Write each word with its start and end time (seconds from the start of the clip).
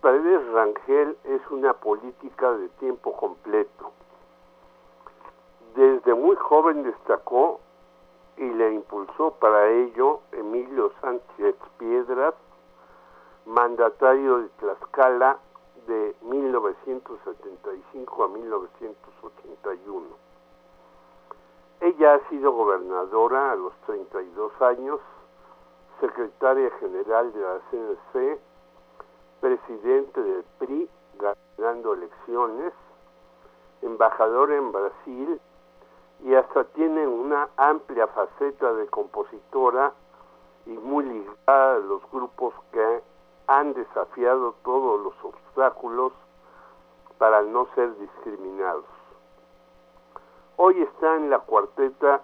Paredes 0.00 0.46
Rangel 0.52 1.16
es 1.24 1.40
una 1.50 1.74
política 1.74 2.52
de 2.52 2.68
tiempo 2.80 3.16
completo. 3.16 3.90
Desde 5.74 6.14
muy 6.14 6.36
joven 6.36 6.84
destacó 6.84 7.58
y 8.36 8.48
le 8.48 8.74
impulsó 8.74 9.32
para 9.40 9.70
ello 9.70 10.20
Emilio 10.30 10.92
Sánchez 11.00 11.56
Piedras, 11.78 12.34
mandatario 13.46 14.38
de 14.38 14.48
Tlaxcala 14.60 15.38
de 15.88 16.14
1975 16.22 18.24
a 18.24 18.28
1981. 18.28 20.06
Ella 21.80 22.14
ha 22.14 22.20
sido 22.28 22.52
gobernadora 22.52 23.50
a 23.50 23.56
los 23.56 23.74
32 23.86 24.52
años, 24.62 25.00
secretaria 26.00 26.70
general 26.78 27.32
de 27.32 27.40
la 27.40 27.58
CNC, 27.70 28.38
presidente 29.68 30.22
del 30.22 30.44
PRI 30.58 30.88
ganando 31.58 31.92
elecciones, 31.92 32.72
embajadora 33.82 34.56
en 34.56 34.72
Brasil 34.72 35.40
y 36.24 36.34
hasta 36.34 36.64
tiene 36.64 37.06
una 37.06 37.50
amplia 37.56 38.06
faceta 38.06 38.72
de 38.72 38.86
compositora 38.86 39.92
y 40.64 40.70
muy 40.70 41.04
ligada 41.04 41.74
a 41.74 41.78
los 41.80 42.00
grupos 42.10 42.54
que 42.72 43.02
han 43.46 43.74
desafiado 43.74 44.54
todos 44.64 45.00
los 45.00 45.14
obstáculos 45.22 46.12
para 47.18 47.42
no 47.42 47.66
ser 47.74 47.94
discriminados. 47.98 48.86
Hoy 50.56 50.80
está 50.80 51.16
en 51.16 51.28
la 51.28 51.40
cuarteta 51.40 52.22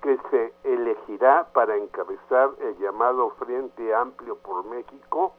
que 0.00 0.18
se 0.30 0.54
elegirá 0.64 1.46
para 1.52 1.76
encabezar 1.76 2.50
el 2.60 2.78
llamado 2.78 3.30
Frente 3.38 3.94
Amplio 3.94 4.36
por 4.36 4.64
México, 4.64 5.34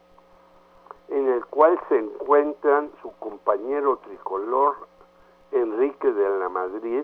cual 1.58 1.76
se 1.88 1.98
encuentran 1.98 2.92
su 3.02 3.10
compañero 3.18 3.96
tricolor 3.96 4.76
Enrique 5.50 6.12
de 6.12 6.38
la 6.38 6.48
Madrid, 6.48 7.02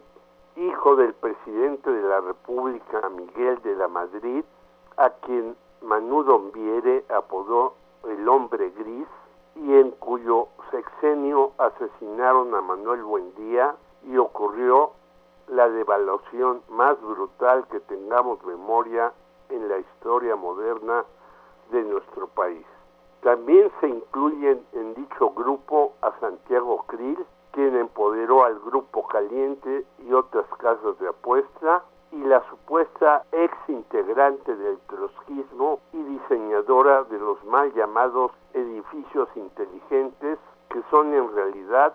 hijo 0.54 0.94
del 0.94 1.12
presidente 1.12 1.90
de 1.90 2.08
la 2.08 2.20
República 2.20 3.08
Miguel 3.08 3.60
de 3.62 3.74
la 3.74 3.88
Madrid, 3.88 4.44
a 4.96 5.10
quien 5.10 5.56
Manu 5.82 6.52
Viere 6.54 7.04
apodó 7.08 7.74
el 8.04 8.28
hombre 8.28 8.70
gris 8.78 9.08
y 9.56 9.74
en 9.74 9.90
cuyo 9.90 10.46
sexenio 10.70 11.50
asesinaron 11.58 12.54
a 12.54 12.60
Manuel 12.60 13.02
Buendía 13.02 13.74
y 14.04 14.16
ocurrió 14.18 14.92
la 15.48 15.68
devaluación 15.68 16.62
más 16.68 16.96
brutal 17.02 17.66
que 17.72 17.80
tengamos 17.80 18.40
memoria 18.44 19.12
en 19.48 19.68
la 19.68 19.78
historia 19.78 20.36
moderna 20.36 21.04
de 21.72 21.82
nuestro 21.82 22.28
país. 22.28 22.64
También 23.24 23.72
se 23.80 23.88
incluyen 23.88 24.66
en 24.74 24.92
dicho 24.92 25.30
grupo 25.30 25.94
a 26.02 26.12
Santiago 26.20 26.84
Krill, 26.86 27.24
quien 27.52 27.74
empoderó 27.74 28.44
al 28.44 28.60
Grupo 28.60 29.06
Caliente 29.06 29.86
y 30.06 30.12
otras 30.12 30.44
casas 30.58 30.98
de 30.98 31.08
apuesta, 31.08 31.84
y 32.12 32.18
la 32.18 32.46
supuesta 32.50 33.24
ex 33.32 33.54
integrante 33.68 34.54
del 34.54 34.78
trotskismo 34.80 35.80
y 35.94 36.02
diseñadora 36.02 37.04
de 37.04 37.18
los 37.18 37.42
mal 37.46 37.72
llamados 37.72 38.30
edificios 38.52 39.30
inteligentes, 39.36 40.38
que 40.68 40.82
son 40.90 41.14
en 41.14 41.34
realidad 41.34 41.94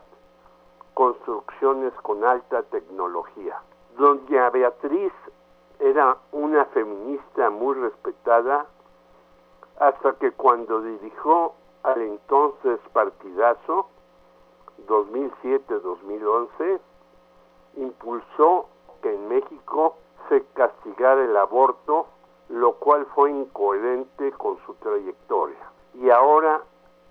construcciones 0.96 1.94
con 2.02 2.24
alta 2.26 2.64
tecnología. 2.64 3.62
Doña 4.00 4.50
Beatriz 4.50 5.14
era 5.78 6.18
una 6.32 6.66
feminista 6.66 7.52
muy 7.52 7.76
respetada 7.76 8.66
hasta 9.80 10.14
que 10.14 10.32
cuando 10.34 10.82
dirigió 10.82 11.54
al 11.84 12.02
entonces 12.02 12.80
partidazo 12.92 13.88
2007-2011 14.88 16.80
impulsó 17.78 18.68
que 19.02 19.14
en 19.14 19.30
México 19.30 19.96
se 20.28 20.44
castigara 20.54 21.24
el 21.24 21.36
aborto, 21.38 22.08
lo 22.50 22.74
cual 22.74 23.06
fue 23.16 23.32
incoherente 23.32 24.32
con 24.34 24.58
su 24.66 24.74
trayectoria. 24.76 25.72
Y 25.94 26.10
ahora, 26.10 26.62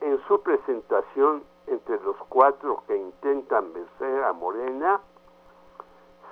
en 0.01 0.21
su 0.29 0.41
presentación 0.43 1.43
entre 1.67 1.99
los 2.01 2.17
cuatro 2.29 2.83
que 2.87 2.97
intentan 2.97 3.73
vencer 3.73 4.25
a 4.25 4.33
Morena, 4.33 5.01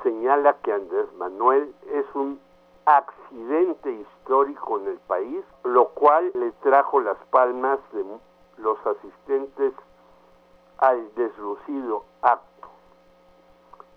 señala 0.03 0.54
que 0.62 0.72
Andrés 0.72 1.12
Manuel 1.14 1.74
es 1.91 2.04
un 2.14 2.41
accidente 2.86 3.91
histórico 3.91 4.78
en 4.78 4.86
el 4.86 4.98
país, 5.00 5.44
lo 5.64 5.88
cual 5.88 6.30
le 6.34 6.52
trajo 6.62 7.00
las 7.00 7.19
palmas 7.30 7.80
de 7.92 8.04
los 8.58 8.78
asistentes 8.86 9.74
al 10.78 11.12
deslucido 11.14 12.04
acto. 12.22 12.69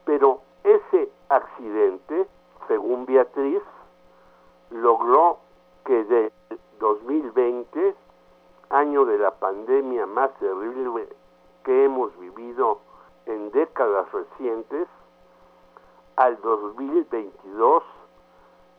Pero 0.05 0.41
ese 0.63 1.11
accidente, 1.29 2.27
según 2.67 3.05
Beatriz, 3.05 3.61
logró 4.71 5.37
que 5.85 6.03
del 6.05 6.31
2020, 6.79 7.95
año 8.71 9.05
de 9.05 9.17
la 9.19 9.31
pandemia 9.31 10.07
más 10.07 10.31
terrible 10.39 11.09
que 11.63 11.85
hemos 11.85 12.17
vivido 12.19 12.79
en 13.27 13.51
décadas 13.51 14.11
recientes, 14.11 14.87
al 16.15 16.39
2022 16.41 17.83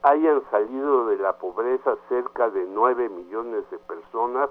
hayan 0.03 0.43
salido 0.51 1.07
de 1.07 1.19
la 1.19 1.35
pobreza 1.35 1.97
cerca 2.09 2.49
de 2.51 2.67
9 2.67 3.09
millones 3.09 3.69
de 3.71 3.79
personas, 3.79 4.51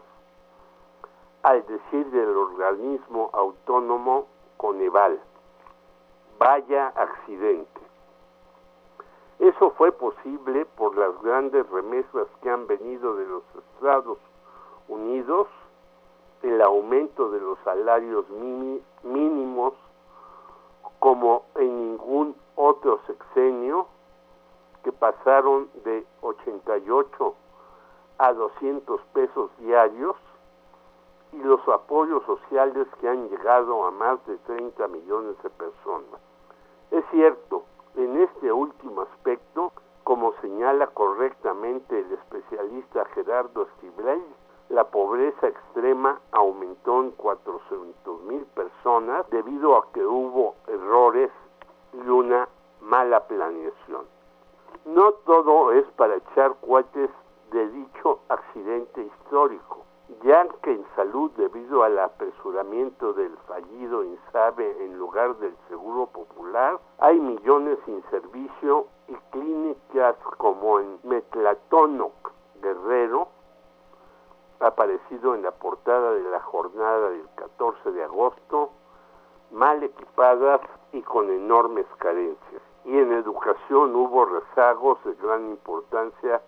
al 1.43 1.65
decir 1.65 2.05
del 2.11 2.35
organismo 2.35 3.29
autónomo 3.33 4.27
Coneval. 4.57 5.19
Vaya 6.37 6.87
accidente. 6.87 7.81
Eso 9.39 9.71
fue 9.71 9.91
posible 9.93 10.65
por 10.65 10.97
las 10.97 11.21
grandes 11.21 11.67
remesas 11.69 12.27
que 12.41 12.49
han 12.49 12.67
venido 12.67 13.15
de 13.15 13.25
los 13.25 13.43
Estados 13.55 14.17
Unidos, 14.89 15.47
el 16.43 16.61
aumento 16.61 17.29
de 17.31 17.39
los 17.39 17.57
salarios 17.59 18.25
mínimos 19.03 19.73
como 20.99 21.45
en 21.55 21.91
ningún 21.91 22.35
otro 22.55 22.99
sexenio, 23.07 23.87
que 24.83 24.91
pasaron 24.91 25.69
de 25.83 26.05
88 26.21 27.35
a 28.17 28.33
200 28.33 29.01
pesos 29.13 29.49
diarios, 29.59 30.15
y 31.31 31.37
los 31.43 31.65
apoyos 31.67 32.23
sociales 32.25 32.87
que 32.99 33.07
han 33.07 33.29
llegado 33.29 33.85
a 33.85 33.91
más 33.91 34.25
de 34.25 34.37
30 34.37 34.87
millones 34.87 35.41
de 35.43 35.49
personas. 35.51 36.19
Es 36.91 37.05
cierto, 37.11 37.65
en 37.95 38.21
este 38.21 38.51
último 38.51 39.01
aspecto, 39.01 39.71
como 40.03 40.33
señala 40.41 40.87
correctamente 40.87 41.99
el 41.99 42.11
especialista 42.13 43.05
Gerardo 43.13 43.63
Esquivel, 43.63 44.23
la 44.69 44.85
pobreza 44.85 45.47
extrema 45.47 46.19
aumentó 46.31 47.01
en 47.01 47.11
400 47.11 48.21
mil 48.23 48.45
personas 48.45 49.29
debido 49.29 49.77
a 49.77 49.91
que 49.91 50.05
hubo 50.05 50.55
errores 50.67 51.31
y 51.93 52.07
una 52.07 52.47
mala 52.81 53.27
planeación. 53.27 54.05
No 54.85 55.11
todo 55.25 55.71
es 55.71 55.85
para 55.97 56.15
echar 56.15 56.55
cohetes 56.61 57.09
de 57.51 57.67
dicho 57.69 58.19
accidente 58.29 59.03
histórico 59.03 59.79
ya 60.23 60.47
que 60.63 60.71
en 60.71 60.85
salud, 60.95 61.31
debido 61.37 61.83
al 61.83 61.97
apresuramiento 61.99 63.13
del 63.13 63.35
fallido 63.47 64.03
INSABE 64.03 64.85
en 64.85 64.97
lugar 64.97 65.37
del 65.37 65.55
Seguro 65.67 66.07
Popular, 66.07 66.79
hay 66.97 67.19
millones 67.19 67.77
sin 67.85 68.03
servicio 68.09 68.87
y 69.07 69.13
clínicas 69.31 70.15
como 70.37 70.79
en 70.79 70.99
Metlatónoc, 71.03 72.33
Guerrero, 72.61 73.29
aparecido 74.59 75.35
en 75.35 75.43
la 75.43 75.51
portada 75.51 76.11
de 76.11 76.23
la 76.23 76.41
jornada 76.41 77.11
del 77.11 77.27
14 77.35 77.91
de 77.91 78.03
agosto, 78.03 78.71
mal 79.51 79.81
equipadas 79.83 80.61
y 80.91 81.01
con 81.01 81.29
enormes 81.29 81.85
carencias. 81.97 82.61
Y 82.85 82.97
en 82.97 83.11
educación 83.13 83.95
hubo 83.95 84.25
rezagos 84.25 85.03
de 85.03 85.13
gran 85.15 85.49
importancia 85.49 86.41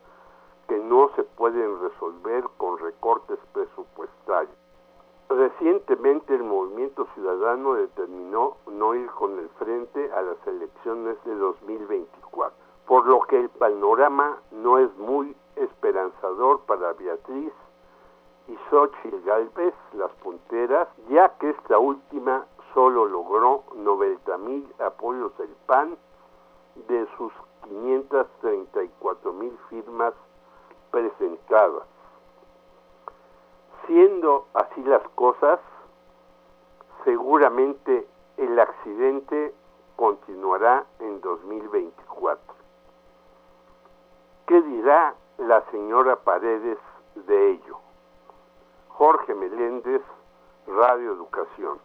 que 0.67 0.77
no 0.77 1.09
se 1.15 1.23
pueden 1.23 1.81
resolver 1.81 2.45
con 2.57 2.77
recortes 2.77 3.39
presupuestarios. 3.53 4.55
Recientemente 5.29 6.35
el 6.35 6.43
movimiento 6.43 7.07
ciudadano 7.13 7.75
determinó 7.75 8.57
no 8.67 8.95
ir 8.95 9.09
con 9.11 9.37
el 9.39 9.49
frente 9.59 10.11
a 10.13 10.21
las 10.21 10.47
elecciones 10.47 11.17
de 11.23 11.35
2024, 11.35 12.57
por 12.85 13.05
lo 13.05 13.21
que 13.21 13.39
el 13.39 13.49
panorama 13.49 14.37
no 14.51 14.77
es 14.77 14.93
muy 14.97 15.35
esperanzador 15.55 16.61
para 16.61 16.93
Beatriz 16.93 17.53
y 18.47 18.57
Xochitl 18.69 19.23
Galvez, 19.25 19.73
las 19.93 20.11
punteras, 20.23 20.87
ya 21.09 21.29
que 21.37 21.51
esta 21.51 21.79
última 21.79 22.45
solo 22.73 23.05
logró 23.05 23.63
90 23.75 24.37
mil 24.39 24.73
apoyos 24.79 25.37
del 25.37 25.53
PAN 25.65 25.97
de 26.75 27.07
sus 27.17 27.33
534 27.63 29.33
mil 29.33 29.57
firmas 29.69 30.13
presentadas. 30.91 31.83
Siendo 33.87 34.47
así 34.53 34.83
las 34.83 35.07
cosas, 35.15 35.59
seguramente 37.03 38.07
el 38.37 38.59
accidente 38.59 39.53
continuará 39.95 40.85
en 40.99 41.21
2024. 41.21 42.55
¿Qué 44.47 44.61
dirá 44.61 45.15
la 45.37 45.61
señora 45.71 46.17
Paredes 46.17 46.77
de 47.15 47.51
ello? 47.51 47.79
Jorge 48.89 49.33
Meléndez, 49.33 50.01
Radio 50.67 51.13
Educación. 51.13 51.79